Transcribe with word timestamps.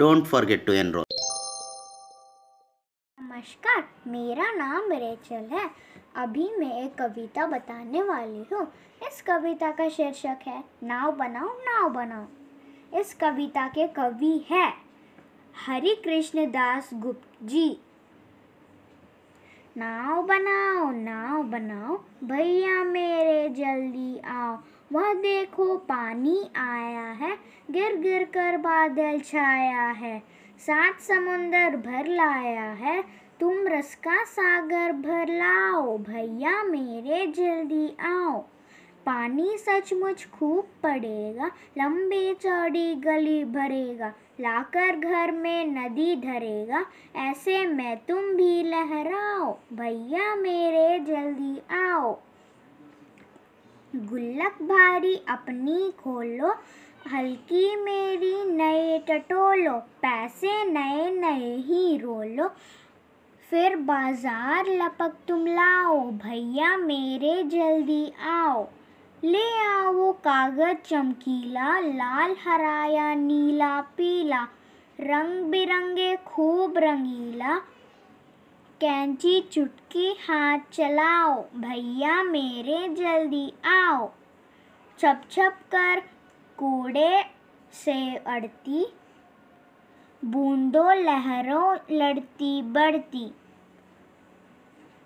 don't 0.00 0.26
forget 0.32 0.60
to 0.66 0.72
enroll. 0.82 1.04
नमस्कार, 3.20 3.88
मेरा 4.06 4.52
नाम 4.52 4.92
रेचल 4.92 5.34
है। 5.34 5.70
अभी 6.16 6.50
मैं 6.58 6.84
एक 6.84 6.94
कविता 6.94 7.46
बताने 7.46 8.02
वाली 8.02 8.44
हूँ। 8.52 8.72
इस 9.02 9.22
कविता 9.22 9.70
का 9.70 9.88
शीर्षक 9.88 10.38
है, 10.46 10.64
नाव 10.82 11.12
बनाओ 11.12 11.48
नाव 11.48 11.88
बनाओ। 11.88 12.26
इस 13.00 13.14
कविता 13.14 13.68
के 13.68 13.86
कवि 13.86 14.46
है 14.50 14.74
हरि 15.66 16.02
कृष्ण 16.04 16.46
दास 16.46 16.90
गुप्त 16.94 17.28
जी 17.42 17.78
नाव 19.76 20.22
बनाओ 20.22 20.90
नाव 20.90 21.42
बनाओ। 21.42 22.00
भैया 22.24 22.84
मेरे 22.84 23.48
जल्दी 23.48 24.18
आओ। 24.18 24.58
वह 24.92 25.14
देखो, 25.14 25.76
पानी 25.76 26.50
आया 26.56 27.06
है। 27.06 27.38
गिर 27.70 27.96
गिर 27.96 28.24
कर 28.24 28.56
बादल 28.56 29.18
छाया 29.18 29.88
है। 29.88 30.22
सात 30.58 31.00
समुंदर 31.00 31.76
भर 31.76 32.06
लाया 32.06 32.72
है। 32.72 33.04
तुम 33.40 33.66
रस 33.66 33.94
का 33.94 34.24
सागर 34.24 34.92
भर 34.92 35.26
लाओ। 35.28 35.98
भैया 35.98 36.62
मेरे 36.62 37.26
जल्दी 37.26 37.96
आओ। 38.00 38.44
पानी 39.06 39.56
सचमुच 39.56 40.28
खूब 40.38 40.64
पड़ेगा। 40.82 41.46
लंबी 41.78 42.34
चौड़ी 42.34 42.94
गली 42.94 43.44
भरेगा। 43.44 44.12
लाकर 44.40 44.96
घर 44.96 45.30
में 45.30 45.66
नदी 45.66 46.16
धरेगा। 46.16 46.86
ऐसे 47.16 47.66
में 47.66 47.96
तुम 47.96 48.18
भी 48.18 48.59
लहराओ 48.80 49.52
भैया 49.72 50.34
मेरे 50.34 50.98
जल्दी 50.98 51.58
आओ। 51.76 52.12
गुल्लक 53.96 54.62
भारी 54.62 55.14
अपनी 55.28 55.90
खोलो, 55.90 56.52
हल्की 57.12 57.76
मेरी 57.76 58.44
नए 58.44 58.98
टटोलो, 58.98 59.72
पैसे 59.72 60.64
नए 60.64 61.10
नए 61.10 61.54
ही 61.56 61.98
रोलो। 61.98 62.48
फिर 63.50 63.76
बाज़ार 63.76 64.66
लपक 64.66 65.16
तुम 65.28 65.46
लाओ, 65.46 66.00
भैया 66.00 66.76
मेरे 66.76 67.42
जल्दी 67.42 68.12
आओ। 68.26 68.68
ले 69.24 69.48
आओ 69.58 70.12
कागज़, 70.12 70.82
चमकीला, 70.86 71.78
लाल, 71.78 72.36
हराया, 72.44 73.14
नीला, 73.14 73.80
पीला, 73.80 74.42
रंग 75.00 75.44
बिरंगे, 75.44 76.16
खूब 76.16 76.78
रंगीला। 76.78 77.60
कैंची 78.80 79.40
चुटकी 79.52 80.06
हाथ 80.20 80.58
चलाओ, 80.72 81.34
भैया 81.56 82.22
मेरे 82.22 82.88
जल्दी 82.88 83.52
आओ। 83.66 84.08
छप 84.98 85.22
छप 85.30 85.58
कर 85.74 86.00
कूड़े 86.58 87.24
से 87.74 88.16
अड़ती, 88.16 88.86
बूंदों 90.22 90.94
लहरों 90.94 91.76
लड़ती 91.92 92.62
बढ़ती। 92.62 93.26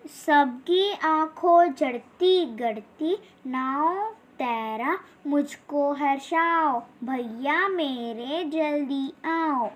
सबकी 0.04 0.91
आँखों 1.04 1.66
चढ़ती 1.72 2.44
गढ़ती 2.56 3.19
नाव 3.47 4.10
तैरा 4.38 4.99
मुझको 5.26 5.93
हर्षाओ, 5.94 6.81
भैया 7.04 7.69
मेरे 7.69 8.44
जल्दी 8.50 9.06
आओ। 9.26 9.70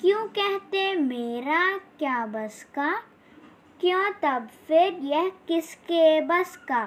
क्यों 0.00 0.26
कहते 0.28 0.94
मेरा 0.94 1.66
क्या 1.98 2.26
बस 2.26 2.66
का? 2.74 2.94
क्यों 3.80 4.10
तब 4.22 4.48
फिर 4.68 4.92
यह 4.92 5.32
किसके 5.48 6.20
बस 6.20 6.56
का? 6.56 6.84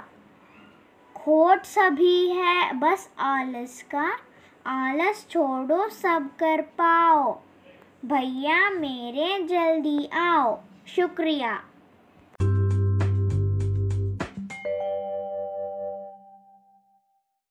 खोट 1.16 1.64
सभी 1.64 2.30
है, 2.30 2.74
बस 2.74 3.10
आलस 3.20 3.82
का। 3.82 4.18
आलस 4.68 5.28
छोड़ो, 5.30 5.90
सब 5.90 6.30
कर 6.40 6.62
पाओ। 6.62 7.40
भैया 8.06 8.70
मेरे 8.70 9.44
जल्दी 9.44 10.10
आओ। 10.14 10.60
शुक्रिया। 10.88 11.64